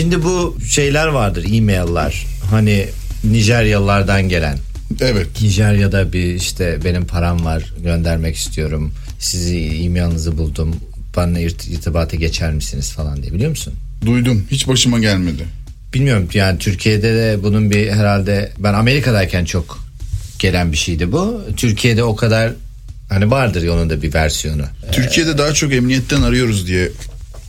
[0.00, 2.26] Şimdi bu şeyler vardır e-mail'lar.
[2.50, 2.86] Hani
[3.24, 4.58] Nijeryalılardan gelen.
[5.00, 5.26] Evet.
[5.42, 8.92] Nijerya'da bir işte benim param var göndermek istiyorum.
[9.18, 10.76] Sizi e-mailinizi buldum.
[11.16, 13.72] Bana irt- irtibata geçer misiniz falan diye biliyor musun?
[14.06, 14.46] Duydum.
[14.50, 15.44] Hiç başıma gelmedi.
[15.94, 19.78] Bilmiyorum yani Türkiye'de de bunun bir herhalde ben Amerika'dayken çok
[20.38, 21.42] gelen bir şeydi bu.
[21.56, 22.52] Türkiye'de o kadar
[23.08, 24.62] hani vardır onun da bir versiyonu.
[24.92, 26.88] Türkiye'de daha çok emniyetten arıyoruz diye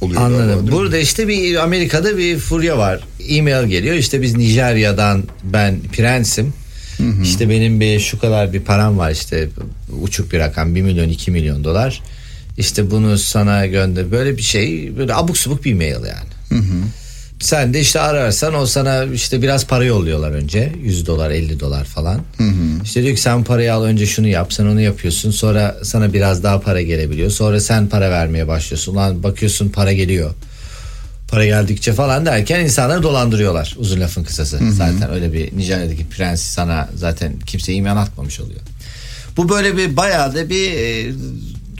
[0.01, 0.21] oluyor.
[0.21, 0.65] galiba, Anladım.
[0.65, 0.71] mi?
[0.71, 2.99] Burada işte bir Amerika'da bir furya var.
[3.29, 3.95] E-mail geliyor.
[3.95, 6.53] İşte biz Nijerya'dan ben prensim.
[7.23, 9.49] İşte benim bir şu kadar bir param var işte
[10.01, 12.01] uçuk bir rakam 1 milyon 2 milyon dolar.
[12.57, 14.11] İşte bunu sana gönder.
[14.11, 16.61] Böyle bir şey böyle abuk subuk bir mail yani.
[17.41, 21.83] Sen de işte ararsan o sana işte biraz para yolluyorlar önce 100 dolar 50 dolar
[21.85, 22.21] falan.
[22.83, 26.43] İşte diyor ki sen parayı al önce şunu yap sen onu yapıyorsun sonra sana biraz
[26.43, 27.29] daha para gelebiliyor.
[27.31, 28.95] Sonra sen para vermeye başlıyorsun.
[28.95, 30.31] Lan bakıyorsun para geliyor.
[31.27, 34.59] Para geldikçe falan derken insanları dolandırıyorlar uzun lafın kısası.
[34.71, 38.59] Zaten öyle bir Nijerya'daki prens sana zaten kimse iman atmamış oluyor.
[39.37, 41.13] Bu böyle bir bayağı da bir e,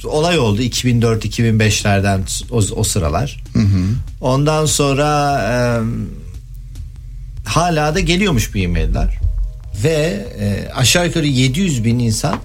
[0.04, 2.20] olay oldu 2004-2005'lerden
[2.52, 3.41] o, o sıralar.
[4.22, 5.54] Ondan sonra e,
[7.50, 9.20] hala da geliyormuş bu e-mailler.
[9.84, 12.36] Ve e, aşağı yukarı 700 bin insan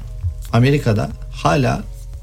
[0.53, 1.83] Amerika'da hala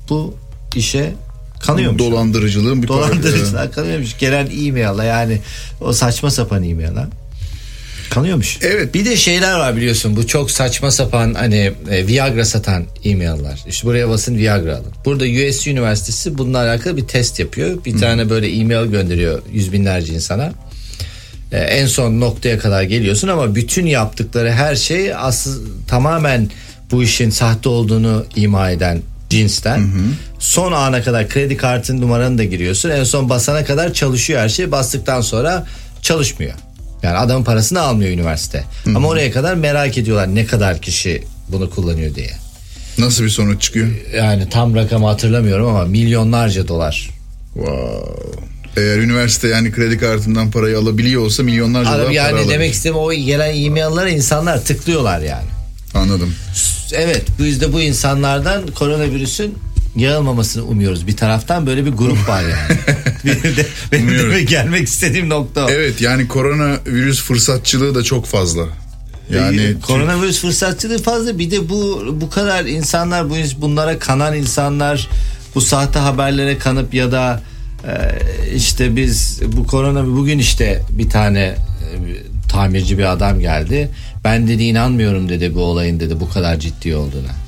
[0.10, 0.36] bu
[0.76, 1.14] işe
[1.60, 2.00] kanıyormuş.
[2.00, 4.18] Dolandırıcılığın bir Dolandırıcılar kanıyormuş.
[4.18, 5.40] Gelen e-mail'la yani
[5.82, 7.08] o saçma sapan e-mail'la
[8.14, 8.58] kanıyormuş.
[8.62, 8.94] Evet.
[8.94, 13.64] Bir de şeyler var biliyorsun bu çok saçma sapan hani e, Viagra satan e-mail'lar.
[13.68, 14.94] İşte buraya basın Viagra alın.
[15.06, 17.86] Burada US Üniversitesi bununla alakalı bir test yapıyor.
[17.86, 20.54] Bir tane böyle e-mail gönderiyor yüz binlerce insana.
[21.52, 26.50] E, en son noktaya kadar geliyorsun ama bütün yaptıkları her şey aslında tamamen
[26.92, 29.90] bu işin sahte olduğunu ima eden cinsten.
[30.40, 32.90] Son ana kadar kredi kartın numaranı da giriyorsun.
[32.90, 34.72] En son basana kadar çalışıyor her şey.
[34.72, 35.66] Bastıktan sonra
[36.02, 36.54] çalışmıyor.
[37.04, 38.64] Yani adamın parasını almıyor üniversite.
[38.96, 42.32] Ama oraya kadar merak ediyorlar ne kadar kişi bunu kullanıyor diye.
[42.98, 43.88] Nasıl bir sonuç çıkıyor?
[44.16, 47.10] Yani tam rakamı hatırlamıyorum ama milyonlarca dolar.
[47.54, 48.44] Wow.
[48.78, 52.54] Eğer üniversite yani kredi kartından parayı alabiliyor olsa milyonlarca dolar Adam para yani alabilir.
[52.54, 55.46] demek istediğim o gelen e-mail'lara insanlar tıklıyorlar yani.
[55.94, 56.34] Anladım.
[56.94, 59.58] Evet biz de bu insanlardan koronavirüsün
[59.96, 61.08] yayılmamasını umuyoruz.
[61.08, 62.80] Bir taraftan böyle bir grup var yani.
[63.26, 65.70] benim de, benim de bir gelmek istediğim nokta o.
[65.70, 68.68] Evet yani koronavirüs fırsatçılığı da çok fazla.
[69.30, 75.10] Yani koronavirüs fırsatçılığı fazla bir de bu bu kadar insanlar bu bunlara kanan insanlar
[75.56, 77.42] bu sahte haberlere kanıp ya da
[77.88, 77.94] e,
[78.56, 81.56] işte biz bu korona bugün işte bir tane e,
[82.50, 83.90] tamirci bir adam geldi.
[84.24, 87.43] Ben dedi inanmıyorum dedi bu olayın dedi bu kadar ciddi olduğuna.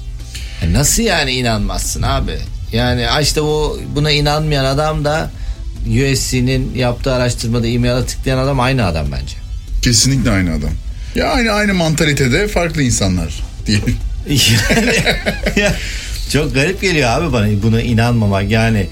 [0.62, 2.38] E nasıl yani inanmazsın abi?
[2.74, 5.32] Yani işte o buna inanmayan adam da
[5.88, 9.36] USC'nin yaptığı araştırmada e-mail'e tıklayan adam aynı adam bence.
[9.82, 10.70] kesinlikle aynı adam.
[11.16, 13.96] Ya aynı aynı mantalitede farklı insanlar diyelim.
[14.30, 14.96] Yani,
[15.60, 15.76] ya,
[16.34, 18.88] çok garip geliyor abi bana buna inanmamak yani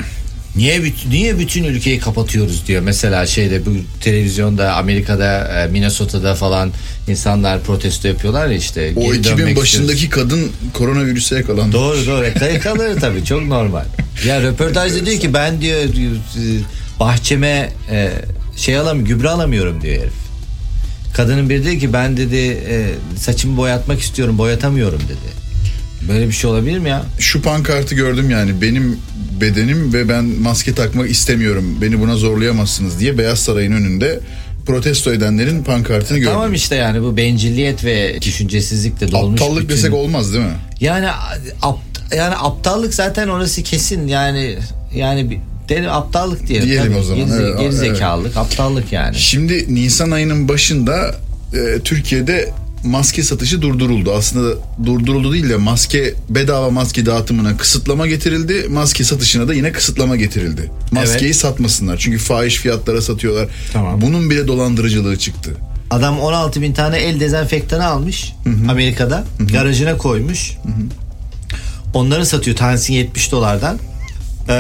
[0.56, 2.82] niye bütün, niye bütün ülkeyi kapatıyoruz diyor.
[2.82, 3.70] Mesela şeyde bu
[4.02, 6.72] televizyonda Amerika'da e, Minnesota'da falan
[7.08, 8.94] insanlar protesto yapıyorlar ya işte.
[8.96, 10.30] O geri ekibin dönmek başındaki istiyoruz.
[10.30, 11.74] kadın koronavirüse yakalandı.
[11.74, 12.26] doğru doğru.
[12.70, 13.86] Alır tabii çok normal.
[14.28, 15.80] Ya röportajda diyor ki ben diyor
[17.00, 18.12] bahçeme e,
[18.58, 20.14] şey alamıyorum gübre alamıyorum diyor herif.
[21.16, 22.38] Kadının biri diyor ki ben dedi
[22.70, 22.86] e,
[23.18, 25.44] saçımı boyatmak istiyorum boyatamıyorum dedi.
[26.10, 27.04] Böyle bir şey olabilir mi ya?
[27.20, 28.62] Şu pankartı gördüm yani.
[28.62, 28.98] Benim
[29.42, 31.78] bedenim ve ben maske takmak istemiyorum.
[31.82, 34.20] Beni buna zorlayamazsınız diye Beyaz Saray'ın önünde
[34.66, 36.34] protesto edenlerin pankartını gördüm.
[36.34, 39.42] Tamam işte yani bu bencilliyet ve düşüncesizlikle dolmuş.
[39.42, 40.52] Aptallık bütün- desek olmaz değil mi?
[40.82, 41.08] Yani
[41.62, 44.58] apt, yani aptallık zaten orası kesin yani
[44.96, 45.38] yani bir
[45.70, 46.68] derim aptallık diyelim.
[46.68, 47.00] Diyelim tabii.
[47.02, 49.16] o zaman, Geri, evet, gerizekalılık, aptallık yani.
[49.16, 51.16] Şimdi Nisan ayının başında
[51.54, 52.50] e, Türkiye'de
[52.84, 54.14] maske satışı durduruldu.
[54.14, 54.56] Aslında
[54.86, 58.68] durduruldu değil de maske bedava maske dağıtımına kısıtlama getirildi.
[58.70, 60.72] Maske satışına da yine kısıtlama getirildi.
[60.92, 61.98] Maskeyi satmasınlar.
[61.98, 63.48] Çünkü fahiş fiyatlara satıyorlar.
[63.74, 64.02] Tamam.
[64.02, 65.52] Bunun bile dolandırıcılığı çıktı.
[65.90, 68.34] Adam 16 bin tane el dezenfektanı almış
[68.70, 70.52] Amerika'da garajına koymuş.
[71.94, 73.78] Onları satıyor tanesi 70 dolardan.
[74.50, 74.54] Ee,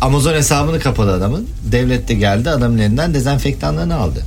[0.00, 1.48] Amazon hesabını kapadı adamın.
[1.72, 4.22] Devlet de geldi adamın elinden dezenfektanlarını aldı.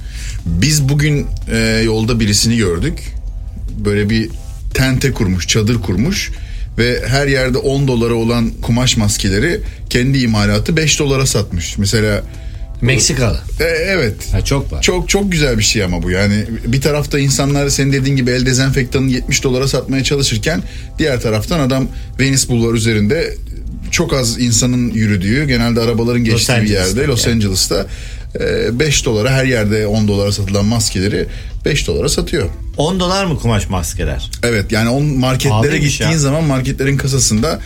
[0.46, 3.14] Biz bugün e, yolda birisini gördük.
[3.86, 4.30] Böyle bir
[4.74, 6.32] tente kurmuş, çadır kurmuş
[6.78, 11.78] ve her yerde 10 dolara olan kumaş maskeleri kendi imalatı 5 dolara satmış.
[11.78, 12.24] Mesela
[12.82, 13.40] Meksikalı.
[13.60, 14.14] e, evet.
[14.32, 14.82] Ha, çok var.
[14.82, 18.46] Çok çok güzel bir şey ama bu yani bir tarafta insanlar senin dediğin gibi el
[18.46, 20.62] dezenfektanını 70 dolara satmaya çalışırken
[21.00, 21.88] diğer taraftan adam
[22.20, 23.36] Venice Bulvar üzerinde
[23.92, 27.34] çok az insanın yürüdüğü genelde arabaların geçtiği bir Angeles'ta yerde Los yani.
[27.34, 27.86] Angeles'ta e,
[28.40, 31.28] 5 dolara her yerde 10 dolara satılan maskeleri
[31.66, 32.50] 5 dolara satıyor.
[32.78, 34.32] 10 dolar mı kumaş maskeler?
[34.44, 36.20] Evet yani on marketlere Pahalıymış gittiğin ya.
[36.20, 37.60] zaman marketlerin kasasında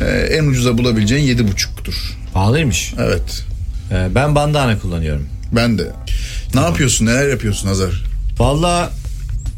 [0.00, 0.04] e,
[0.36, 1.94] en ucuza bulabileceğin 7,5'tur.
[2.34, 2.94] Pahalıymış.
[3.00, 3.44] Evet.
[3.92, 5.26] Ee, ben bandana kullanıyorum.
[5.52, 5.86] Ben de.
[6.54, 7.06] Ne yapıyorsun?
[7.06, 8.04] Neler yapıyorsun Hazar?
[8.38, 8.90] Valla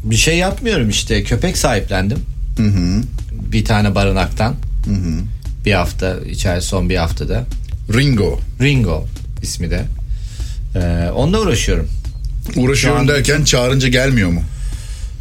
[0.03, 1.23] bir şey yapmıyorum işte.
[1.23, 2.17] Köpek sahiplendim.
[3.31, 4.55] Bir tane barınaktan.
[5.65, 7.45] Bir hafta içeri son bir haftada.
[7.93, 8.39] Ringo.
[8.61, 9.05] Ringo
[9.41, 9.85] ismi de.
[10.75, 11.89] Ee, onunla uğraşıyorum.
[12.55, 14.41] Uğraşıyorum derken çağırınca gelmiyor mu?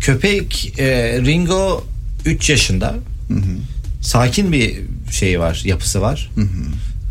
[0.00, 0.86] Köpek e,
[1.24, 1.84] Ringo
[2.24, 2.94] 3 yaşında.
[4.00, 4.76] Sakin bir
[5.10, 6.30] şeyi var, yapısı var.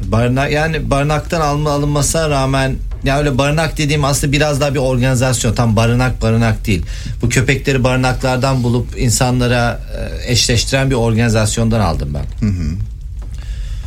[0.05, 5.53] Barınak yani barınaktan alma alınmasına rağmen ya öyle barınak dediğim aslında biraz daha bir organizasyon.
[5.53, 6.85] Tam barınak barınak değil.
[7.21, 9.81] Bu köpekleri barınaklardan bulup insanlara
[10.27, 12.25] e, eşleştiren bir organizasyondan aldım ben.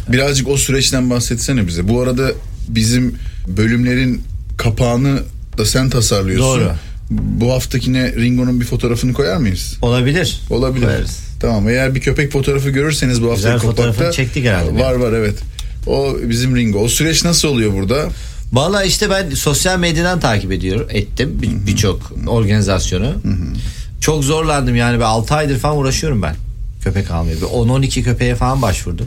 [0.08, 1.88] Birazcık o süreçten bahsetsene bize.
[1.88, 2.32] Bu arada
[2.69, 3.14] bizim
[3.47, 4.23] bölümlerin
[4.61, 5.23] kapağını
[5.59, 6.61] da sen tasarlıyorsun.
[6.61, 6.73] Doğru.
[7.11, 9.77] Bu haftakine Ringo'nun bir fotoğrafını koyar mıyız?
[9.83, 10.41] Olabilir.
[10.51, 10.85] Olabilir.
[10.87, 11.19] Koyarız.
[11.41, 14.79] Tamam eğer bir köpek fotoğrafı görürseniz bu hafta Güzel fotoğrafını çektik herhalde.
[14.83, 15.35] Var var evet.
[15.87, 16.79] O bizim Ringo.
[16.79, 18.09] O süreç nasıl oluyor burada?
[18.53, 23.12] Valla işte ben sosyal medyadan takip ediyorum ettim bir- birçok organizasyonu.
[24.01, 26.35] Çok zorlandım yani ben 6 aydır falan uğraşıyorum ben
[26.83, 27.37] köpek almaya.
[27.37, 29.07] Bir 10-12 köpeğe falan başvurdum.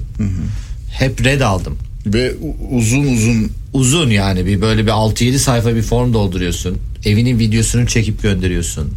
[0.92, 1.78] Hep red aldım.
[2.06, 2.34] Ve
[2.72, 6.78] uzun uzun Uzun yani bir böyle bir 6-7 sayfa bir form dolduruyorsun.
[7.06, 8.94] Evinin videosunu çekip gönderiyorsun.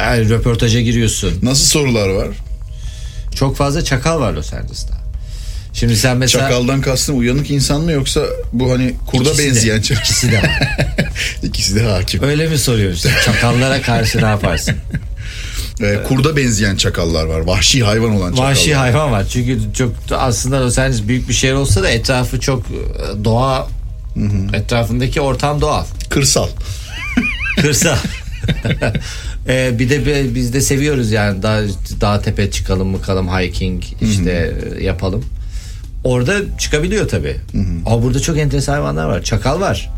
[0.00, 1.32] Yani röportaja giriyorsun.
[1.42, 2.28] nasıl sorular var?
[3.34, 4.98] Çok fazla çakal var Los Angeles'ta.
[5.72, 8.20] Şimdi sen mesela Çakaldan kastın uyanık insan mı yoksa
[8.52, 10.02] bu hani kurda İkisi benzeyen çakal?
[10.02, 10.60] ikisi de var.
[11.42, 12.22] İkisi de hakim.
[12.22, 13.10] Öyle mi soruyorsun?
[13.24, 14.74] Çakallara karşı ne yaparsın?
[15.82, 17.40] Ee, kurda benzeyen çakallar var.
[17.40, 18.50] Vahşi hayvan olan çakallar.
[18.50, 19.26] Vahşi hayvan var.
[19.32, 22.62] Çünkü çok aslında Los Angeles büyük bir şehir olsa da etrafı çok
[24.18, 25.84] e, doğa etrafındaki ortam doğal.
[26.08, 26.48] Kırsal.
[27.60, 27.96] Kırsal.
[29.48, 31.62] Ee, bir de bi- biz de seviyoruz yani dağ,
[32.00, 35.24] dağ tepe çıkalım mıkalım hiking işte e, yapalım.
[36.04, 37.36] Orada çıkabiliyor tabi.
[37.86, 39.22] Ama burada çok enteresan hayvanlar var.
[39.22, 39.90] Çakal var.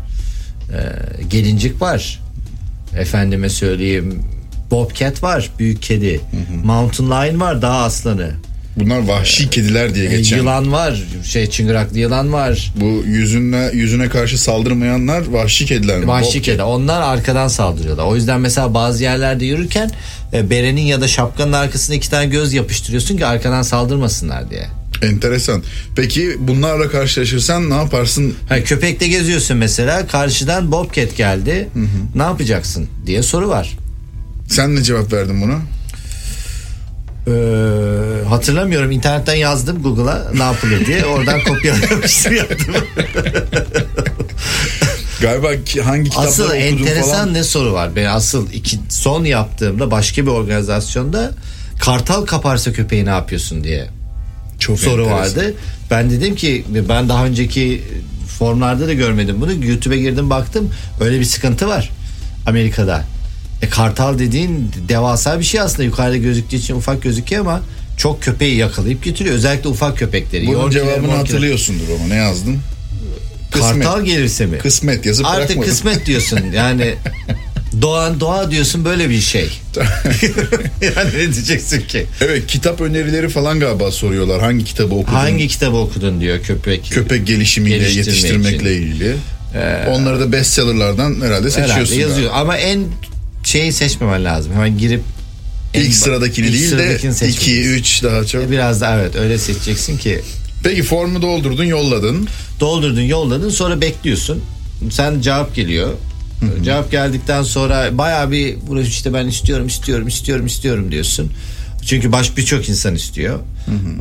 [0.73, 2.19] Ee, gelincik var.
[2.97, 4.23] Efendime söyleyeyim
[4.71, 5.49] Bobcat var.
[5.59, 6.21] Büyük kedi.
[6.63, 7.61] Mountain lion var.
[7.61, 8.31] Dağ aslanı.
[8.81, 10.37] Bunlar vahşi kediler diye geçen.
[10.37, 11.03] Yılan var.
[11.23, 12.73] Şey çıngıraklı yılan var.
[12.75, 16.07] Bu yüzüne yüzüne karşı saldırmayanlar vahşi kediler mi?
[16.07, 16.41] Vahşi Bobcat.
[16.41, 16.63] kedi.
[16.63, 18.05] Onlar arkadan saldırıyorlar.
[18.05, 19.91] O yüzden mesela bazı yerlerde yürürken
[20.33, 24.67] e, berenin ya da şapkanın arkasına iki tane göz yapıştırıyorsun ki arkadan saldırmasınlar diye.
[25.01, 25.63] Enteresan.
[25.95, 28.35] Peki bunlarla karşılaşırsan ne yaparsın?
[28.49, 31.67] Ha, köpekte geziyorsun mesela karşıdan bobcat geldi.
[32.15, 33.77] Ne yapacaksın diye soru var.
[34.49, 35.59] Sen ne cevap verdin buna?
[37.27, 37.31] Ee,
[38.29, 42.75] hatırlamıyorum internetten yazdım Google'a ne yapılır diye oradan kopyalamıştım yaptım.
[45.21, 47.33] Galiba ki- hangi kitapları asıl enteresan falan.
[47.33, 47.95] ne soru var?
[47.95, 51.31] Ben asıl iki son yaptığımda başka bir organizasyonda
[51.79, 53.87] kartal kaparsa köpeği ne yapıyorsun diye
[54.59, 55.19] Çok soru enteresan.
[55.43, 55.53] vardı.
[55.91, 57.83] Ben dedim ki ben daha önceki
[58.37, 59.65] formlarda da görmedim bunu.
[59.65, 60.69] YouTube'a girdim baktım.
[61.01, 61.89] Öyle bir sıkıntı var
[62.47, 63.03] Amerika'da.
[63.61, 65.83] E, kartal dediğin devasa bir şey aslında.
[65.83, 67.61] Yukarıda gözüktüğü için ufak gözüküyor ama
[67.97, 69.35] çok köpeği yakalayıp götürüyor.
[69.35, 70.47] Özellikle ufak köpekleri.
[70.47, 71.17] Bunun Yorkiler, cevabını morkiler.
[71.17, 72.57] hatırlıyorsundur ama ne yazdın?
[73.51, 73.83] Kısmet.
[73.83, 74.57] Kartal gelirse mi?
[74.57, 75.69] Kısmet yazıp Artık bırakmadın.
[75.69, 76.39] kısmet diyorsun.
[76.55, 76.95] Yani
[77.81, 79.43] doğan doğa diyorsun böyle bir şey.
[80.81, 82.05] yani ne diyeceksin ki?
[82.21, 84.41] Evet kitap önerileri falan galiba soruyorlar.
[84.41, 85.13] Hangi kitabı okudun?
[85.17, 86.89] Hangi kitabı okudun diyor köpek.
[86.91, 89.15] köpek gelişimiyle yetiştirmekle ilgili.
[89.89, 91.95] Onları da bestsellerlardan herhalde Herhalde seçiyorsun.
[91.95, 92.29] yazıyor.
[92.29, 92.41] galiba.
[92.41, 92.79] Ama en
[93.43, 94.53] şeyi seçmemen lazım.
[94.53, 95.01] Hemen girip
[95.73, 97.73] en İlk sıradakini ilk değil de sıradakini 2 seçmelisin.
[97.73, 98.51] 3 daha çok.
[98.51, 100.21] Biraz da evet öyle seçeceksin ki
[100.63, 102.27] Peki formu doldurdun, yolladın.
[102.59, 104.41] doldurdun yolladın sonra bekliyorsun.
[104.91, 105.93] Sen cevap geliyor.
[106.63, 111.31] Cevap geldikten sonra bayağı bir burası işte ben istiyorum istiyorum istiyorum istiyorum diyorsun.
[111.85, 113.39] Çünkü baş birçok insan istiyor.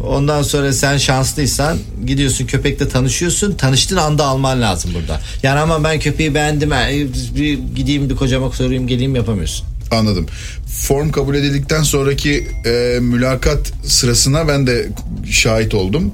[0.07, 3.53] Ondan sonra sen şanslıysan gidiyorsun köpekle tanışıyorsun.
[3.55, 5.21] Tanıştığın anda alman lazım burada.
[5.43, 6.71] Yani ama ben köpeği beğendim.
[6.71, 6.89] ha,
[7.37, 9.67] Bir gideyim bir kocama sorayım geleyim yapamıyorsun.
[9.91, 10.27] Anladım.
[10.67, 14.89] Form kabul edildikten sonraki e, mülakat sırasına ben de
[15.31, 16.13] şahit oldum.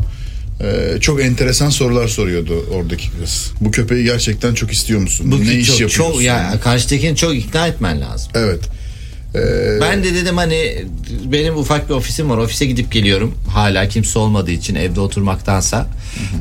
[0.61, 3.51] E, çok enteresan sorular soruyordu oradaki kız.
[3.61, 5.33] Bu köpeği gerçekten çok istiyor musun?
[5.33, 6.13] Bu ne iş çok, yapıyorsun?
[6.13, 8.33] çok yani karşıdakini çok ikna etmen lazım.
[8.35, 8.61] Evet.
[9.37, 10.85] E, Ben de dedim hani
[11.25, 12.39] benim ufak bir ofisim var.
[12.39, 13.35] Ofise gidip geliyorum.
[13.49, 15.87] Hala kimse olmadığı için evde oturmaktansa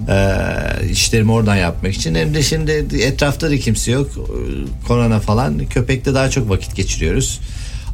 [0.10, 2.16] e, işlerimi oradan yapmak için.
[2.16, 2.72] Hem de şimdi
[3.02, 4.10] etrafta da kimse yok.
[4.88, 5.66] Korona falan.
[5.66, 7.40] Köpekte daha çok vakit geçiriyoruz.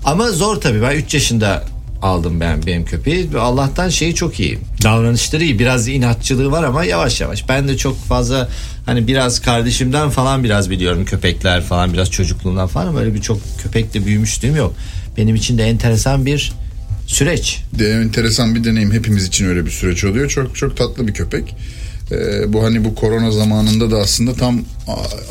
[0.05, 0.81] Ama zor tabii.
[0.81, 1.63] Ben 3 yaşında
[2.01, 3.29] aldım ben benim köpeği.
[3.39, 4.60] Allah'tan şeyi çok iyi.
[4.84, 5.60] Davranışları iyi.
[5.60, 7.50] Biraz inatçılığı var ama yavaş yavaş.
[7.50, 8.50] Ben de çok fazla
[8.86, 13.39] hani biraz kardeşimden falan biraz biliyorum köpekler falan biraz çocukluğumdan falan ama öyle bir çok
[13.63, 14.74] köpekle büyümüşlüğüm yok.
[15.17, 16.53] Benim için de enteresan bir
[17.08, 17.63] süreç.
[17.79, 18.91] De, enteresan bir deneyim.
[18.91, 20.29] Hepimiz için öyle bir süreç oluyor.
[20.29, 21.55] Çok çok tatlı bir köpek.
[22.12, 24.62] Ee, bu hani bu korona zamanında da aslında tam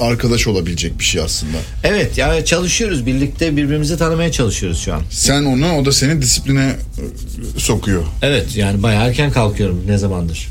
[0.01, 1.57] arkadaş olabilecek bir şey aslında.
[1.85, 5.03] Evet yani çalışıyoruz birlikte birbirimizi tanımaya çalışıyoruz şu an.
[5.11, 8.03] Sen onu o da seni disipline e, sokuyor.
[8.23, 10.49] Evet yani bayağı erken kalkıyorum ne zamandır.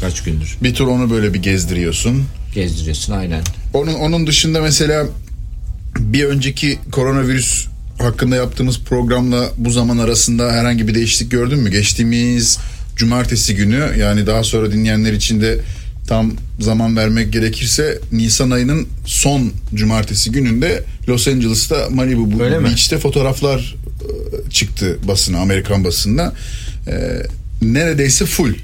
[0.00, 2.24] Kaç gündür Bir tur onu böyle bir gezdiriyorsun.
[2.54, 3.42] gezdiriyorsun aynen.
[3.74, 5.06] Onun onun dışında mesela
[5.98, 7.66] bir önceki koronavirüs
[7.98, 11.70] hakkında yaptığımız programla bu zaman arasında herhangi bir değişiklik gördün mü?
[11.70, 12.58] Geçtiğimiz
[12.96, 15.58] cumartesi günü yani daha sonra dinleyenler için de
[16.06, 22.64] tam zaman vermek gerekirse Nisan ayının son cumartesi gününde Los Angeles'ta Malibu Öyle mi?
[22.64, 26.32] Beach'te fotoğraflar e, çıktı basına Amerikan basında.
[26.88, 26.92] E,
[27.62, 28.54] neredeyse full.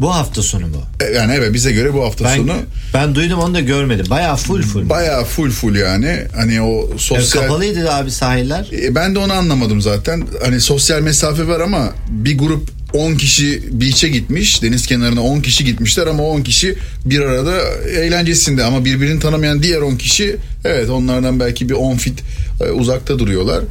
[0.00, 0.82] Bu hafta sonu mu?
[1.00, 2.52] E, Yani evet bize göre bu hafta Ben, sonu
[2.94, 4.06] ben duydum onu da görmedim.
[4.10, 4.88] Bayağı full full.
[4.88, 6.18] bayağı full full yani.
[6.36, 8.68] Hani o Evet, sosyal kapalıydı abi sahiller.
[8.72, 10.26] E, Ben de onu anlamadım zaten.
[10.44, 14.62] Hani sosyal mesafe var ama bir grup 10 kişi beach'e gitmiş.
[14.62, 17.58] Deniz kenarına 10 kişi gitmişler ama 10 kişi bir arada
[17.98, 22.20] eğlencesinde ama birbirini tanımayan diğer 10 kişi evet onlardan belki bir 10 fit
[22.60, 23.64] e, uzakta duruyorlar.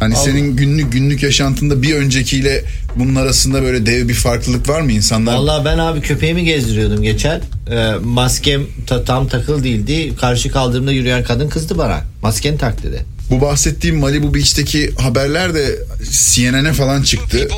[0.00, 2.64] Hani senin günlük günlük yaşantında bir öncekiyle
[2.96, 5.34] bunun arasında böyle dev bir farklılık var mı insanlar?
[5.34, 7.40] Vallahi ben abi köpeğimi gezdiriyordum geçen.
[7.70, 10.12] Ee, maskem ta- tam takıl değildi.
[10.20, 12.00] Karşı kaldırımda yürüyen kadın kızdı bana.
[12.22, 13.04] Maskeni tak dedi.
[13.30, 15.78] Bu bahsettiğim Malibu Beach'teki haberler de
[16.10, 17.48] CNN'e falan çıktı.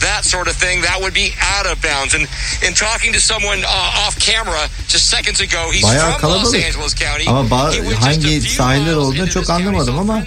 [0.00, 2.14] that sort of thing, that would be out of bounds.
[2.14, 2.26] And
[2.62, 6.64] in talking to someone uh, off camera just seconds ago, he's Bayağı from Los kalabalık.
[6.64, 7.28] Angeles County.
[7.28, 10.24] Ama ba- hangi sahiller olduğunu çok anlamadım ama-.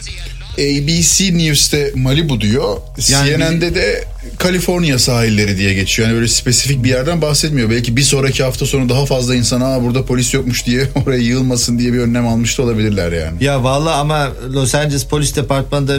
[0.57, 2.77] ABC News'te Malibu diyor.
[3.09, 4.03] Yani CNN'de de
[4.37, 6.07] Kaliforniya sahilleri diye geçiyor.
[6.07, 7.69] Yani böyle spesifik bir yerden bahsetmiyor.
[7.69, 11.79] Belki bir sonraki hafta sonu daha fazla insan Aa, burada polis yokmuş diye oraya yığılmasın
[11.79, 13.43] diye bir önlem almış da olabilirler yani.
[13.43, 15.97] Ya vallahi ama Los Angeles Polis Departmanı'nda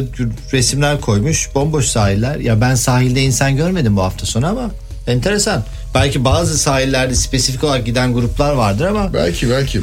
[0.53, 1.49] resimler koymuş.
[1.55, 2.37] Bomboş sahiller.
[2.37, 4.71] Ya ben sahilde insan görmedim bu hafta sonu ama
[5.07, 5.65] enteresan.
[5.95, 9.81] Belki bazı sahillerde spesifik olarak giden gruplar vardır ama Belki belki.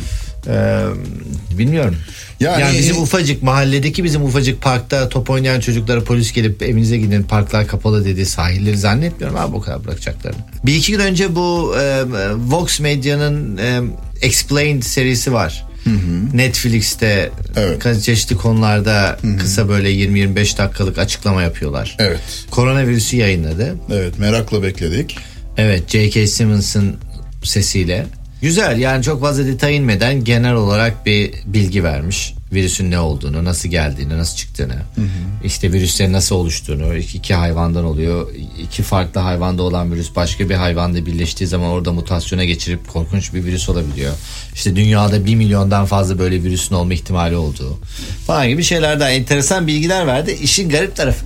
[0.48, 0.84] e,
[1.58, 1.96] bilmiyorum.
[2.40, 7.24] Yani- Yani, bizim ufacık mahalledeki bizim ufacık parkta top oynayan çocuklara polis gelip evinize gidin
[7.24, 10.40] parklar kapalı dediği sahilleri zannetmiyorum abi o kadar bırakacaklarını.
[10.66, 12.04] Bir iki gün önce bu e,
[12.48, 13.82] Vox Medya'nın e,
[14.22, 15.66] Explained serisi var.
[16.34, 18.04] Netflix'te Evet.
[18.04, 21.96] çeşitli konularda kısa böyle 20-25 dakikalık açıklama yapıyorlar.
[22.00, 22.20] Evet.
[22.52, 23.76] Koronavirüsü yayınladı.
[23.94, 25.18] Evet merakla bekledik.
[25.58, 26.28] Evet J.K.
[26.28, 26.96] Simmons'ın
[27.44, 28.06] sesiyle.
[28.42, 32.34] Güzel yani çok fazla detay inmeden genel olarak bir bilgi vermiş.
[32.54, 34.76] Virüsün ne olduğunu, nasıl geldiğini, nasıl çıktığını.
[35.44, 36.96] işte virüslerin nasıl oluştuğunu.
[36.96, 38.28] iki, iki hayvandan oluyor.
[38.64, 43.44] İki farklı hayvanda olan virüs başka bir hayvanda birleştiği zaman orada mutasyona geçirip korkunç bir
[43.44, 44.14] virüs olabiliyor.
[44.54, 47.80] İşte dünyada bir milyondan fazla böyle virüsün olma ihtimali olduğu
[48.28, 50.38] falan gibi şeylerden enteresan bilgiler verdi.
[50.42, 51.26] İşin garip tarafı.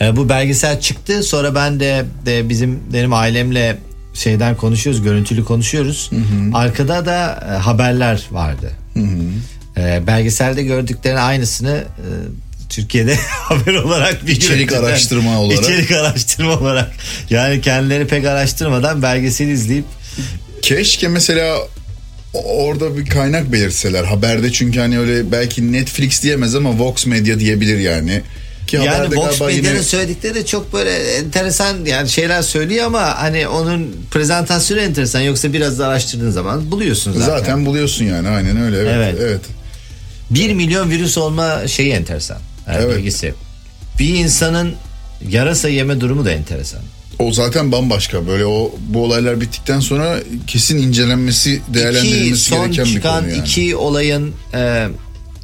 [0.00, 1.22] E, bu belgesel çıktı.
[1.22, 3.78] Sonra ben de, de bizim benim ailemle
[4.14, 6.10] şeyden konuşuyoruz, görüntülü konuşuyoruz.
[6.54, 8.70] Arkada da e, haberler vardı.
[9.76, 12.08] E, belgeselde gördüklerin aynısını e,
[12.68, 15.62] Türkiye'de haber olarak bir İçerik görüntüden- araştırma olarak.
[15.64, 16.92] İçerik araştırma olarak.
[17.30, 19.84] Yani kendileri pek araştırmadan belgeseli izleyip
[20.62, 21.56] Keşke mesela
[22.34, 27.78] orada bir kaynak belirtseler haberde çünkü hani öyle belki Netflix diyemez ama Vox Media diyebilir
[27.78, 28.22] yani.
[28.66, 33.48] Ki yani Vox Medya'nın yine- söyledikleri de çok böyle enteresan yani şeyler söylüyor ama hani
[33.48, 37.26] onun prezentasyonu enteresan yoksa biraz da araştırdığın zaman buluyorsun zaten.
[37.38, 38.92] zaten buluyorsun yani aynen öyle evet.
[38.94, 39.16] Evet.
[39.20, 39.40] evet.
[40.30, 42.38] 1 milyon virüs olma şeyi enteresan.
[42.68, 42.96] Yani Evet.
[42.98, 43.34] bilgisi.
[43.98, 44.74] Bir insanın
[45.28, 46.80] yarasa yeme durumu da enteresan.
[47.18, 48.26] O zaten bambaşka.
[48.26, 50.16] Böyle o bu olaylar bittikten sonra
[50.46, 53.38] kesin incelenmesi, İki değerlendirilmesi son gereken bir konu yani.
[53.38, 54.88] iki olayın e,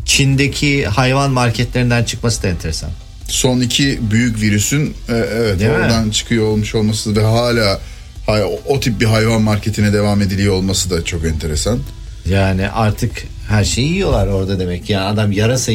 [0.05, 2.91] Çin'deki hayvan marketlerinden çıkması da enteresan.
[3.31, 5.77] Son iki büyük virüsün e, evet Değil mi?
[5.77, 7.81] oradan çıkıyor olmuş olması ve hala
[8.27, 11.79] hay- o, o tip bir hayvan marketine devam ediliyor olması da çok enteresan.
[12.29, 13.13] Yani artık
[13.49, 14.91] her şeyi yiyorlar orada demek.
[14.91, 15.73] Yani adam yarasa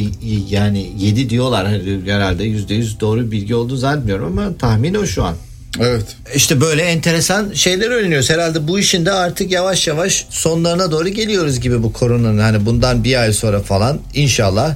[0.49, 1.67] yani yedi diyorlar
[2.05, 5.35] herhalde yüzde yüz doğru bilgi olduğunu zannetmiyorum ama tahmin o şu an.
[5.79, 6.05] Evet.
[6.35, 8.29] İşte böyle enteresan şeyler öğreniyoruz.
[8.29, 12.39] Herhalde bu işin de artık yavaş yavaş sonlarına doğru geliyoruz gibi bu koronanın.
[12.39, 14.75] Hani bundan bir ay sonra falan inşallah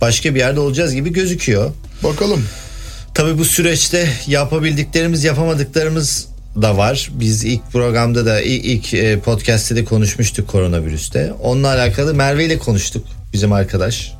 [0.00, 1.70] başka bir yerde olacağız gibi gözüküyor.
[2.04, 2.44] Bakalım.
[3.14, 6.26] Tabii bu süreçte yapabildiklerimiz yapamadıklarımız
[6.62, 7.10] da var.
[7.14, 11.32] Biz ilk programda da ilk, e, podcast'te de konuşmuştuk koronavirüste.
[11.42, 14.12] Onunla alakalı Merve ile konuştuk bizim arkadaş.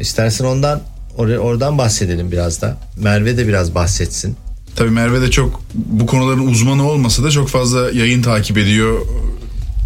[0.00, 0.80] İstersen ondan
[1.18, 2.76] Or- oradan bahsedelim biraz da.
[2.96, 4.36] Merve de biraz bahsetsin.
[4.76, 9.06] Tabii Merve de çok bu konuların uzmanı olmasa da çok fazla yayın takip ediyor.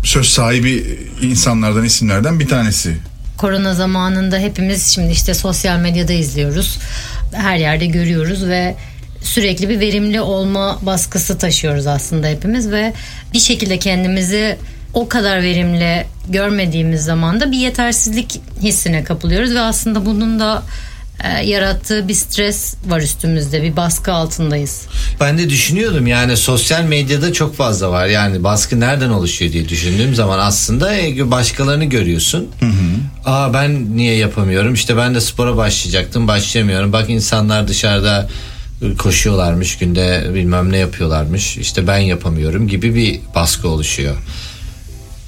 [0.04, 2.96] Söz sahibi insanlardan, isimlerden bir tanesi.
[3.40, 6.78] Korona zamanında hepimiz şimdi işte sosyal medyada izliyoruz.
[7.32, 8.76] Her yerde görüyoruz ve
[9.22, 12.92] sürekli bir verimli olma baskısı taşıyoruz aslında hepimiz ve
[13.32, 14.56] bir şekilde kendimizi
[14.94, 20.62] o kadar verimli görmediğimiz zaman da bir yetersizlik hissine kapılıyoruz ve aslında bunun da
[21.24, 24.82] e, yarattığı bir stres var üstümüzde bir baskı altındayız.
[25.20, 28.06] Ben de düşünüyordum yani sosyal medyada çok fazla var.
[28.06, 32.48] Yani baskı nereden oluşuyor diye düşündüğüm zaman aslında e, başkalarını görüyorsun.
[33.30, 34.74] Aa ben niye yapamıyorum?
[34.74, 36.92] İşte ben de spora başlayacaktım, başlayamıyorum.
[36.92, 38.28] Bak insanlar dışarıda
[38.98, 41.56] koşuyorlarmış, günde bilmem ne yapıyorlarmış.
[41.56, 44.16] İşte ben yapamıyorum gibi bir baskı oluşuyor.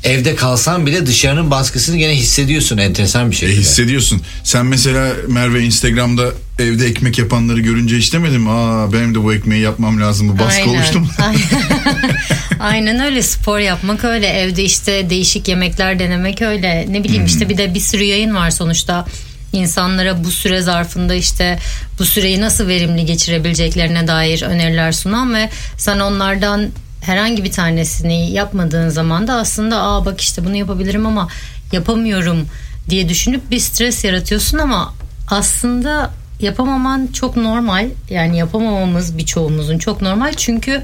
[0.04, 3.60] Evde kalsan bile dışarının baskısını gene hissediyorsun enteresan bir E, şekilde.
[3.60, 4.22] hissediyorsun.
[4.44, 6.24] Sen mesela Merve Instagram'da
[6.58, 8.50] evde ekmek yapanları görünce hiç demedin mi?
[8.50, 10.28] Aa benim de bu ekmeği yapmam lazım.
[10.28, 11.06] Bu baskı oluştu mu?
[11.18, 11.40] Aynen.
[12.60, 17.58] Aynen öyle spor yapmak öyle evde işte değişik yemekler denemek öyle ne bileyim işte bir
[17.58, 19.06] de bir sürü yayın var sonuçta
[19.52, 21.58] insanlara bu süre zarfında işte
[21.98, 26.68] bu süreyi nasıl verimli geçirebileceklerine dair öneriler sunan ve sen onlardan
[27.02, 31.28] herhangi bir tanesini yapmadığın zaman da aslında aa bak işte bunu yapabilirim ama
[31.72, 32.46] yapamıyorum
[32.88, 34.94] diye düşünüp bir stres yaratıyorsun ama
[35.28, 40.82] aslında yapamaman çok normal yani yapamamamız birçoğumuzun çok normal çünkü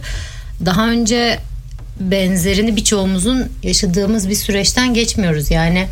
[0.65, 1.39] daha önce
[2.01, 5.87] benzerini birçoğumuzun yaşadığımız bir süreçten geçmiyoruz yani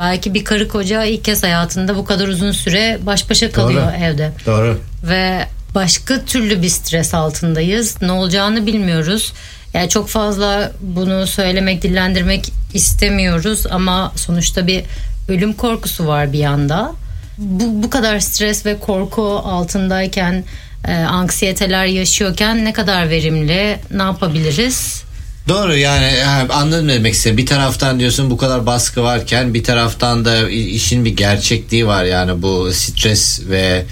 [0.00, 4.04] belki bir karı koca ilk kez hayatında bu kadar uzun süre baş başa kalıyor Doğru.
[4.04, 4.80] evde Doğru.
[5.02, 8.02] ve başka türlü bir stres altındayız.
[8.02, 9.32] Ne olacağını bilmiyoruz.
[9.74, 14.84] Yani çok fazla bunu söylemek, dillendirmek istemiyoruz ama sonuçta bir
[15.28, 16.92] ölüm korkusu var bir yanda.
[17.38, 20.44] Bu, bu kadar stres ve korku altındayken,
[20.88, 25.02] e, anksiyeteler yaşıyorken ne kadar verimli, ne yapabiliriz?
[25.48, 26.12] Doğru yani
[26.50, 27.36] anladım demek istedim.
[27.36, 32.42] Bir taraftan diyorsun bu kadar baskı varken bir taraftan da işin bir gerçekliği var yani
[32.42, 33.84] bu stres ve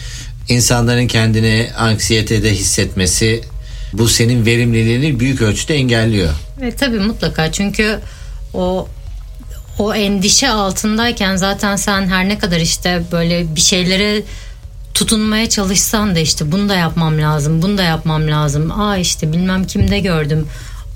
[0.49, 3.41] insanların kendini anksiyetede hissetmesi
[3.93, 6.33] bu senin verimliliğini büyük ölçüde engelliyor.
[6.61, 8.01] Ve tabii mutlaka çünkü
[8.55, 8.89] o
[9.79, 14.23] o endişe altındayken zaten sen her ne kadar işte böyle bir şeylere
[14.95, 18.81] tutunmaya çalışsan da işte bunu da yapmam lazım, bunu da yapmam lazım.
[18.81, 20.47] Aa işte bilmem kimde gördüm.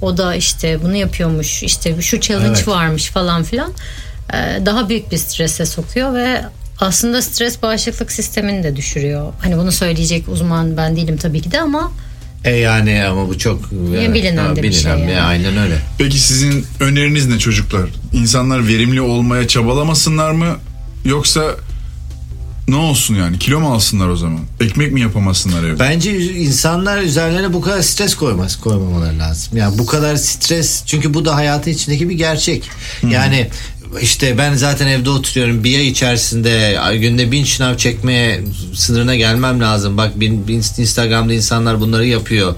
[0.02, 1.62] O da işte bunu yapıyormuş.
[1.62, 2.68] işte şu challenge Evet.
[2.68, 3.72] varmış falan filan.
[4.34, 6.42] Ee, daha büyük bir strese sokuyor ve
[6.80, 9.32] aslında stres bağışıklık sistemini de düşürüyor.
[9.42, 11.92] Hani bunu söyleyecek uzman ben değilim tabii ki de ama
[12.44, 15.20] E yani ama bu çok bilinen de bir şey bilinen, yani.
[15.20, 15.78] Aynen öyle.
[15.98, 17.90] Peki sizin öneriniz ne çocuklar?
[18.12, 20.56] İnsanlar verimli olmaya çabalamasınlar mı?
[21.04, 21.42] Yoksa
[22.68, 23.38] ne olsun yani?
[23.38, 24.40] Kilo mu alsınlar o zaman?
[24.60, 25.78] Ekmek mi yapamasınlar evde?
[25.78, 29.56] Bence insanlar üzerlerine bu kadar stres koymaz, koymamaları lazım.
[29.56, 32.70] Yani bu kadar stres çünkü bu da hayatın içindeki bir gerçek.
[33.10, 33.50] Yani
[34.02, 38.40] işte ben zaten evde oturuyorum bir ay içerisinde günde bin şınav çekmeye
[38.74, 39.96] sınırına gelmem lazım.
[39.96, 42.54] Bak bin, bin Instagram'da insanlar bunları yapıyor.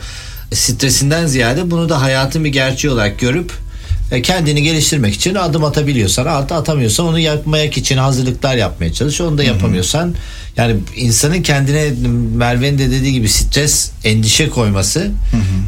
[0.52, 3.52] Stresinden ziyade bunu da hayatın bir gerçeği olarak görüp
[4.12, 9.38] e, kendini geliştirmek için adım atabiliyorsan at atamıyorsan onu yapmak için hazırlıklar yapmaya çalış onu
[9.38, 10.14] da yapamıyorsan
[10.56, 11.90] yani insanın kendine
[12.36, 15.10] Merve'nin de dediği gibi stres endişe koyması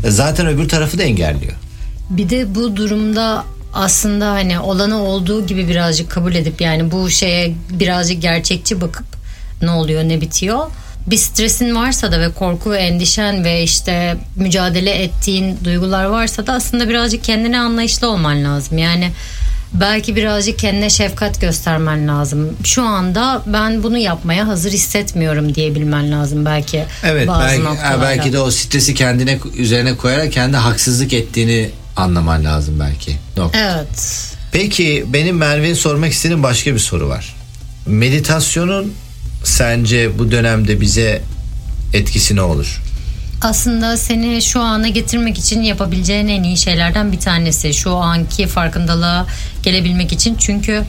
[0.04, 1.52] e, zaten öbür tarafı da engelliyor.
[2.10, 3.44] Bir de bu durumda
[3.74, 9.06] aslında hani olanı olduğu gibi birazcık kabul edip yani bu şeye birazcık gerçekçi bakıp
[9.62, 10.70] ne oluyor ne bitiyor.
[11.06, 16.52] Bir stresin varsa da ve korku ve endişen ve işte mücadele ettiğin duygular varsa da
[16.52, 18.78] aslında birazcık kendine anlayışlı olman lazım.
[18.78, 19.10] Yani
[19.74, 22.56] belki birazcık kendine şefkat göstermen lazım.
[22.64, 26.84] Şu anda ben bunu yapmaya hazır hissetmiyorum diyebilmen lazım belki.
[27.04, 28.02] Evet bazı belki, noktalarda.
[28.02, 33.16] belki de o stresi kendine üzerine koyarak kendi haksızlık ettiğini anlaman lazım belki.
[33.36, 33.58] Nokta.
[33.58, 34.30] Evet.
[34.52, 37.34] Peki benim Merve'ye sormak istediğim başka bir soru var.
[37.86, 38.92] Meditasyonun
[39.44, 41.22] sence bu dönemde bize
[41.92, 42.80] etkisi ne olur?
[43.44, 47.74] aslında seni şu ana getirmek için yapabileceğin en iyi şeylerden bir tanesi.
[47.74, 49.26] Şu anki farkındalığa
[49.62, 50.36] gelebilmek için.
[50.38, 50.82] Çünkü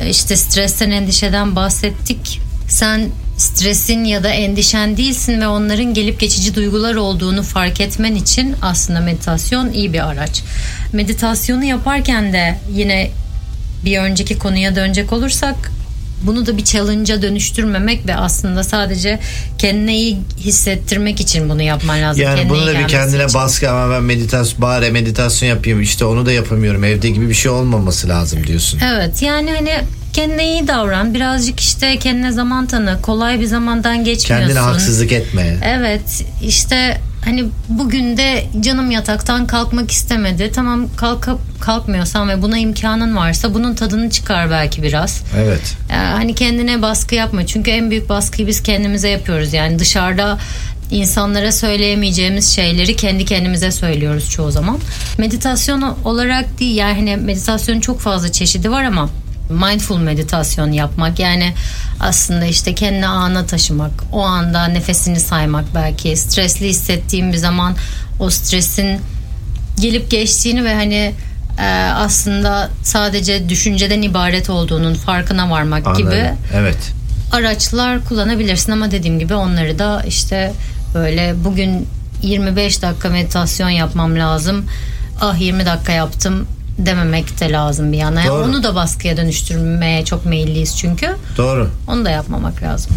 [0.00, 2.40] e, işte stresten, endişeden bahsettik.
[2.68, 8.54] Sen stresin ya da endişen değilsin ve onların gelip geçici duygular olduğunu fark etmen için
[8.62, 10.42] aslında meditasyon iyi bir araç.
[10.92, 13.10] Meditasyonu yaparken de yine
[13.84, 15.56] bir önceki konuya dönecek olursak
[16.22, 19.18] bunu da bir challenge'a dönüştürmemek ve aslında sadece
[19.58, 22.22] kendine iyi hissettirmek için bunu yapman lazım.
[22.22, 23.34] Yani Kendine bunu da bir kendine için.
[23.34, 27.50] baskı ama ben meditasyon bari meditasyon yapayım işte onu da yapamıyorum evde gibi bir şey
[27.52, 28.80] olmaması lazım diyorsun.
[28.84, 29.72] Evet yani hani
[30.16, 31.14] kendine iyi davran.
[31.14, 32.98] Birazcık işte kendine zaman tanı.
[33.02, 34.48] Kolay bir zamandan geçmiyorsun.
[34.48, 35.56] Kendine haksızlık etme.
[35.62, 40.50] Evet işte hani bugün de canım yataktan kalkmak istemedi.
[40.54, 45.22] Tamam kalka, kalkmıyorsan ve buna imkanın varsa bunun tadını çıkar belki biraz.
[45.38, 45.76] Evet.
[45.90, 47.46] Ee, hani kendine baskı yapma.
[47.46, 49.52] Çünkü en büyük baskıyı biz kendimize yapıyoruz.
[49.52, 50.38] Yani dışarıda
[50.90, 54.78] insanlara söyleyemeyeceğimiz şeyleri kendi kendimize söylüyoruz çoğu zaman.
[55.18, 59.08] Meditasyon olarak değil yani hani meditasyonun çok fazla çeşidi var ama
[59.50, 61.52] mindful meditasyon yapmak yani
[62.00, 67.76] aslında işte kendini ana taşımak o anda nefesini saymak belki stresli hissettiğim bir zaman
[68.20, 69.00] o stresin
[69.80, 71.14] gelip geçtiğini ve hani
[71.58, 76.04] e, aslında sadece düşünceden ibaret olduğunun farkına varmak Anladım.
[76.04, 76.92] gibi Evet.
[77.32, 80.52] araçlar kullanabilirsin ama dediğim gibi onları da işte
[80.94, 81.88] böyle bugün
[82.22, 84.64] 25 dakika meditasyon yapmam lazım.
[85.20, 86.46] Ah 20 dakika yaptım
[86.78, 88.20] dememek de lazım bir yana.
[88.20, 88.44] Yani Doğru.
[88.44, 91.08] onu da baskıya dönüştürmeye çok meyilliyiz çünkü.
[91.36, 91.70] Doğru.
[91.88, 92.92] Onu da yapmamak lazım.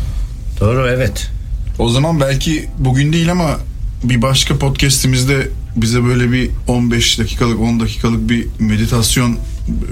[0.59, 1.27] Doğru evet.
[1.79, 3.57] O zaman belki bugün değil ama
[4.03, 9.37] bir başka podcast'imizde bize böyle bir 15 dakikalık 10 dakikalık bir meditasyon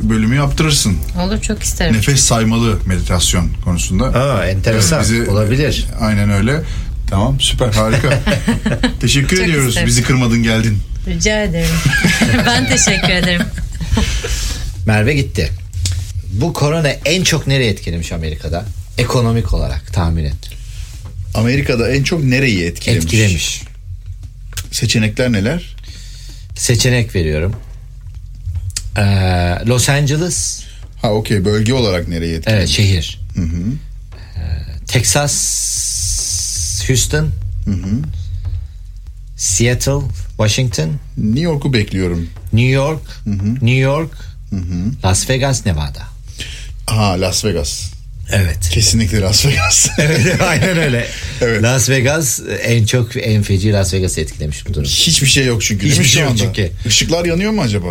[0.04, 0.97] bölümü yaptırırsın.
[1.21, 1.93] Olur çok isterim.
[1.95, 4.06] Nefes saymalı meditasyon konusunda.
[4.06, 5.02] Aa, enteresan.
[5.02, 5.86] bizi- Olabilir.
[6.00, 6.62] Aynen öyle.
[7.10, 8.10] Tamam süper harika.
[9.00, 9.67] Teşekkür Çok ediyoruz.
[9.69, 9.88] isterim.
[9.88, 10.78] Bizi kırmadın geldin.
[11.08, 11.76] Rica ederim.
[12.45, 13.41] ben teşekkür ederim.
[14.86, 15.49] Merve gitti.
[16.33, 18.65] Bu korona en çok nereye etkilemiş Amerika'da?
[18.97, 20.33] Ekonomik olarak tahmin et.
[21.36, 23.03] Amerika'da en çok nereyi etkilemiş?
[23.05, 23.62] Etkilemiş.
[24.71, 25.75] Seçenekler neler?
[26.55, 27.55] Seçenek veriyorum.
[28.97, 29.01] Ee,
[29.65, 30.63] Los Angeles,
[31.01, 32.60] Ha okey bölge olarak nereyi etkilemiş?
[32.60, 33.19] evet şehir.
[33.38, 35.33] Ee, Texas,
[36.89, 37.29] Houston,
[39.38, 39.91] Seattle,
[40.38, 42.30] Washington, New York'u bekliyorum.
[42.54, 43.02] New York,
[43.62, 44.12] New York,
[45.06, 46.02] Las Vegas, Nevada.
[46.86, 47.91] Ha Las Vegas.
[48.32, 48.69] Evet.
[48.71, 49.88] Kesinlikle Las Vegas.
[50.00, 51.08] evet aynen öyle.
[51.41, 51.63] Evet.
[51.63, 54.84] Las Vegas en çok en feci Las Vegas'ı etkilemiş bu durum.
[54.86, 55.88] Hiçbir şey yok çünkü.
[55.89, 56.43] Hiçbir şey yok anda?
[56.43, 56.71] çünkü.
[56.86, 57.88] Işıklar yanıyor mu acaba?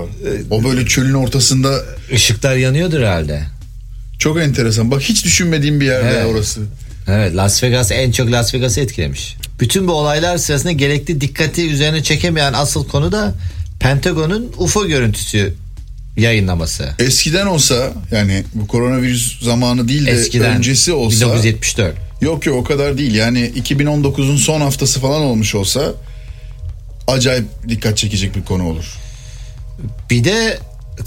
[0.50, 3.42] O böyle çölün ortasında Işıklar yanıyordur herhalde.
[4.18, 4.90] çok enteresan.
[4.90, 6.26] Bak hiç düşünmediğim bir yerde Evet.
[6.26, 6.60] orası.
[7.08, 9.36] Evet Las Vegas en çok Las Vegas'ı etkilemiş.
[9.60, 13.34] Bütün bu olaylar sırasında gerekli dikkati üzerine çekemeyen asıl konu da
[13.80, 15.54] Pentagon'un UFO görüntüsü
[16.16, 16.88] yayınlaması.
[16.98, 21.96] Eskiden olsa yani bu koronavirüs zamanı değil de Eskiden öncesi olsa 1974.
[22.20, 23.14] yok yok o kadar değil.
[23.14, 25.92] Yani 2019'un son haftası falan olmuş olsa
[27.08, 28.94] acayip dikkat çekecek bir konu olur.
[30.10, 30.58] Bir de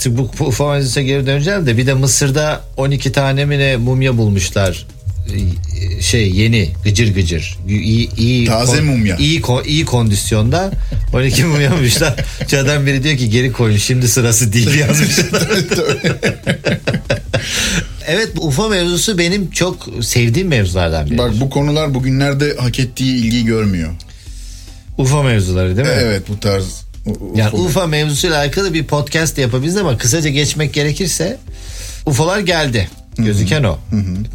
[0.05, 4.17] bu, bu UFO mevzusuna geri döneceğim de bir de Mısır'da 12 tane mi ne mumya
[4.17, 4.85] bulmuşlar.
[6.01, 9.17] Şey yeni gıcır gıcır iyi, iyi Taze mumya.
[9.17, 10.71] iyi ko- iyi kondisyonda
[11.13, 12.15] 12 mumya bulmuşlar.
[12.47, 15.47] Çadan biri diyor ki geri koyun şimdi sırası değil yazmışlar.
[18.07, 21.17] evet bu UFO mevzusu benim çok sevdiğim mevzulardan biri.
[21.17, 23.89] Bak bu konular bugünlerde hak ettiği ilgiyi görmüyor.
[24.97, 25.93] UFO mevzuları değil mi?
[25.99, 26.65] Evet bu tarz
[27.05, 31.37] u- u- Yani ufo- UFO mevzusuyla alakalı bir podcast yapabiliriz ama kısaca geçmek gerekirse
[32.05, 32.89] UFO'lar geldi.
[33.25, 33.77] Gözüken o.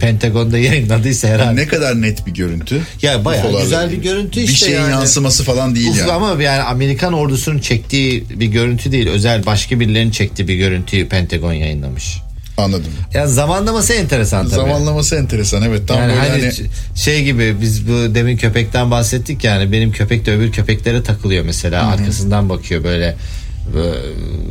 [0.01, 1.61] Pentagon'da yayınladıysa herhalde.
[1.61, 2.81] ne kadar net bir görüntü.
[3.03, 4.91] Ya bayağı UFO'larla güzel bir görüntü Bir işte şeyin yani.
[4.91, 6.13] yansıması falan değil Uf, yani.
[6.13, 9.09] Ama yani Amerikan ordusunun çektiği bir görüntü değil.
[9.09, 12.19] Özel başka birilerinin çektiği bir görüntüyü Pentagon yayınlamış.
[12.59, 12.93] Anladım.
[13.15, 14.55] Yani zamanlaması enteresan tabii.
[14.55, 15.89] Zamanlaması enteresan evet.
[15.89, 16.53] Tam yani böyle hani hani
[16.95, 21.87] şey gibi biz bu demin köpekten bahsettik yani benim köpek de öbür köpeklere takılıyor mesela
[21.87, 23.17] arkasından bakıyor böyle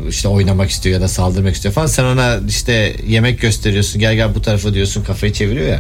[0.09, 4.35] işte oynamak istiyor ya da saldırmak istiyor falan sen ona işte yemek gösteriyorsun gel gel
[4.35, 5.79] bu tarafa diyorsun kafayı çeviriyor ya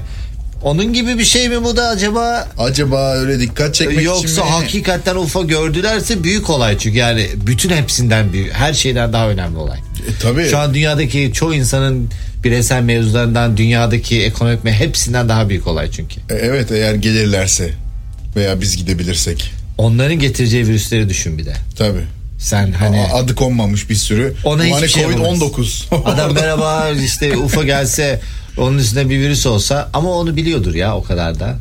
[0.63, 4.49] onun gibi bir şey mi bu da acaba acaba öyle dikkat çekmek için yoksa mi?
[4.49, 9.79] hakikaten UFO gördülerse büyük olay çünkü yani bütün hepsinden büyük her şeyden daha önemli olay.
[9.79, 10.47] E, tabii.
[10.49, 12.09] Şu an dünyadaki çoğu insanın
[12.43, 16.19] bireysel mevzularından dünyadaki ekonomik ve hepsinden daha büyük olay çünkü.
[16.29, 17.69] E, evet eğer gelirlerse
[18.35, 19.51] veya biz gidebilirsek.
[19.77, 21.53] Onların getireceği virüsleri düşün bir de.
[21.77, 22.03] Tabii.
[22.43, 24.35] Sen hani adı konmamış bir sürü.
[24.43, 25.95] Ona hiçbir hani şey Covid-19.
[26.05, 28.21] adam merhaba işte UFO gelse
[28.57, 31.57] onun üstünde bir virüs olsa ama onu biliyordur ya o kadar da.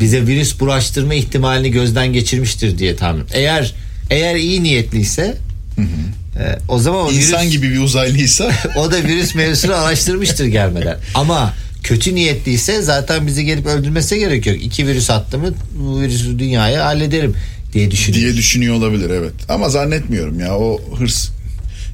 [0.00, 3.24] Bize virüs bulaştırma ihtimalini gözden geçirmiştir diye tahmin.
[3.32, 3.74] Eğer
[4.10, 5.36] eğer iyi niyetliyse
[5.78, 10.96] e, o zaman o İnsan virüs, gibi bir uzaylıysa o da virüs mevzusunu araştırmıştır gelmeden.
[11.14, 14.62] Ama kötü niyetliyse zaten bizi gelip öldürmesi gerek yok.
[14.62, 17.34] İki virüs attı mı bu virüsü dünyaya hallederim
[17.72, 18.22] diye düşünüyor.
[18.24, 19.32] diye düşünüyor olabilir evet.
[19.48, 21.28] Ama zannetmiyorum ya o hırs.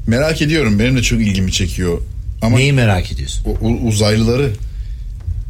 [0.06, 1.98] Merak ediyorum benim de çok ilgimi çekiyor.
[2.42, 3.42] Ama Neyi merak ediyorsun?
[3.46, 4.50] o- u- uzaylıları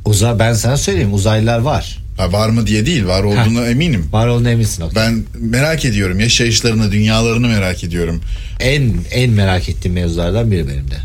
[0.05, 1.99] Uza ben sana söyleyeyim uzaylılar var.
[2.17, 4.07] ha, var mı diye değil var olduğuna eminim.
[4.13, 4.83] Var olduğuna eminsin.
[4.83, 5.03] okey.
[5.03, 8.21] Ben merak ediyorum yaşayışlarını, dünyalarını merak ediyorum.
[8.61, 10.97] En en merak ettiğim mevzulardan biri benim de.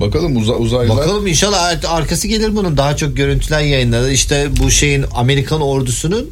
[0.00, 0.96] Bakalım uza, uzaylılar.
[0.96, 2.76] Bakalım inşallah ar- arkası gelir bunun.
[2.76, 4.12] Daha çok görüntüler yayınladı.
[4.12, 6.30] İşte bu şeyin Amerikan ordusunun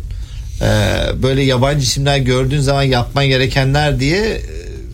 [1.22, 4.40] böyle yabancı isimler gördüğün zaman yapman gerekenler diye e,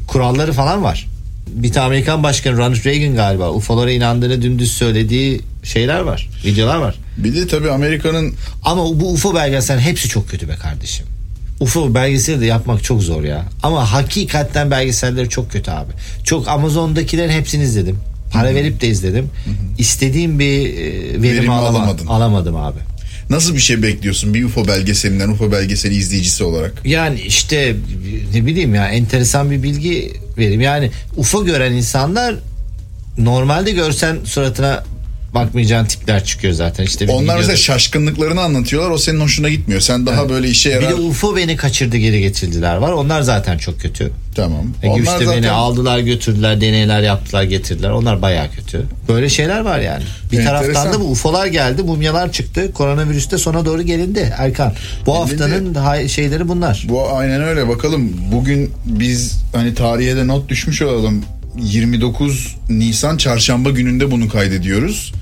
[0.07, 1.07] kuralları falan var.
[1.46, 6.28] Bir tane Amerikan başkanı Ronald Reagan galiba UFO'lara inandığını dümdüz söylediği şeyler var.
[6.44, 6.94] Videolar var.
[7.16, 11.07] Bir de tabii Amerika'nın Ama bu UFO belgesel hepsi çok kötü be kardeşim.
[11.61, 13.44] UFO belgeseli de yapmak çok zor ya.
[13.62, 15.92] Ama hakikaten belgeselleri çok kötü abi.
[16.24, 17.98] Çok Amazon'dakilerin hepsini izledim.
[18.33, 19.31] Para verip de izledim.
[19.78, 22.07] İstediğim bir e, verimi, Verimi alama- alamadın.
[22.07, 22.78] alamadım abi.
[23.31, 26.73] Nasıl bir şey bekliyorsun bir UFO belgeselinden UFO belgeseli izleyicisi olarak?
[26.85, 27.77] Yani işte
[28.35, 30.61] ne bileyim ya enteresan bir bilgi vereyim.
[30.61, 32.35] Yani UFO gören insanlar
[33.19, 34.85] normalde görsen suratına
[35.35, 36.85] bakmayacağın tipler çıkıyor zaten.
[36.85, 39.81] İşte bir Onlar videoda- mesela şaşkınlıklarını anlatıyorlar o senin hoşuna gitmiyor.
[39.81, 40.91] Sen daha böyle işe bir yarar.
[40.91, 42.93] de UFO beni kaçırdı geri getirdiler var.
[42.93, 44.11] Onlar zaten çok kötü.
[44.35, 44.67] Tamam.
[44.83, 48.83] E, Onlar işte zaten beni aldılar götürdüler deneyler yaptılar getirdiler onlar baya kötü.
[49.09, 50.03] Böyle şeyler var yani.
[50.33, 50.62] Bir Enteresan.
[50.73, 54.73] taraftan da bu UFO'lar geldi mumyalar çıktı koronavirüste sona doğru gelindi Erkan.
[55.07, 56.87] Bu haftanın hay- şeyleri bunlar.
[56.88, 58.12] Bu aynen öyle bakalım.
[58.33, 61.25] Bugün biz hani tarihe de not düşmüş olalım.
[61.62, 65.12] 29 Nisan çarşamba gününde bunu kaydediyoruz.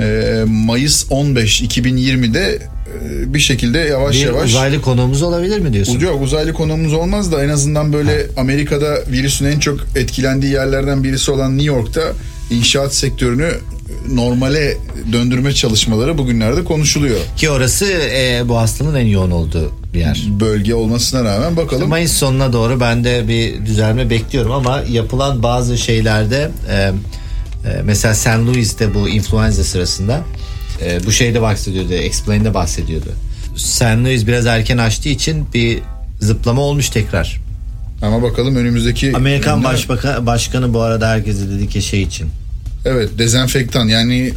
[0.00, 2.58] Ee, Mayıs 15 2020'de
[2.88, 6.00] e, bir şekilde yavaş Bir yavaş uzaylı konuğumuz olabilir mi diyorsun?
[6.00, 11.30] Yok uzaylı konuğumuz olmaz da en azından böyle Amerika'da virüsün en çok etkilendiği yerlerden birisi
[11.30, 12.02] olan New York'ta
[12.50, 13.50] inşaat sektörünü
[14.12, 14.76] normale
[15.12, 17.18] döndürme çalışmaları bugünlerde konuşuluyor.
[17.36, 20.24] Ki orası e, bu hastalığın en yoğun olduğu bir yer.
[20.40, 21.88] Bölge olmasına rağmen bakalım.
[21.88, 26.92] Mayıs sonuna doğru ben de bir düzelme bekliyorum ama yapılan bazı şeylerde e,
[27.64, 28.26] e, mesela St.
[28.28, 30.24] Louis'te bu influenza sırasında
[30.84, 33.12] e, bu şeyde bahsediyordu, Explain'de bahsediyordu.
[33.56, 33.82] St.
[33.82, 35.78] Louis biraz erken açtığı için bir
[36.20, 37.40] zıplama olmuş tekrar.
[38.02, 42.28] Ama bakalım önümüzdeki Amerikan günler- başbakan başkanı bu arada herkese dedi ki şey için.
[42.84, 44.32] Evet dezenfektan yani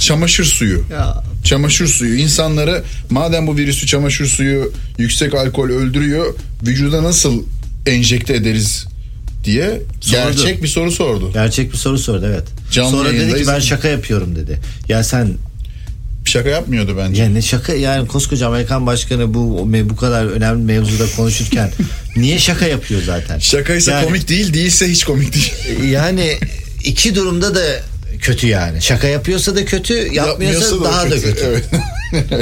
[0.00, 0.84] çamaşır suyu.
[0.92, 6.34] Ya Çamaşır suyu insanları madem bu virüsü çamaşır suyu yüksek alkol öldürüyor
[6.66, 7.42] vücuda nasıl
[7.86, 8.86] enjekte ederiz
[9.44, 11.30] diye gerçek bir soru sordu.
[11.32, 12.44] gerçek bir soru sordu evet.
[12.70, 14.60] Canlı Sonra dedi ki ben şaka yapıyorum dedi.
[14.88, 15.28] Ya sen
[16.26, 17.22] Şaka yapmıyordu bence.
[17.22, 21.70] Ya ne şaka yani koskoca Amerikan başkanı bu bu kadar önemli mevzuda konuşurken
[22.16, 23.38] niye şaka yapıyor zaten?
[23.38, 25.52] Şakaysa Yani- komik değil, değilse hiç komik değil.
[25.90, 26.38] Yani
[26.84, 27.62] iki durumda da
[28.20, 28.82] kötü yani.
[28.82, 31.44] Şaka yapıyorsa da kötü, yapmıyorsa, daha da kötü.
[31.44, 31.64] Evet.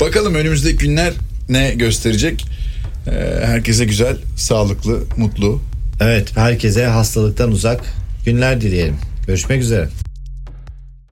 [0.00, 1.12] Bakalım önümüzdeki günler
[1.48, 2.46] ne gösterecek?
[3.06, 3.10] Ee,
[3.46, 5.62] herkese güzel, sağlıklı, mutlu.
[6.00, 7.80] Evet, herkese hastalıktan uzak
[8.24, 8.96] günler dileyelim.
[9.26, 9.88] Görüşmek üzere.